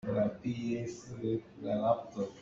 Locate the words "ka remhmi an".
0.03-1.79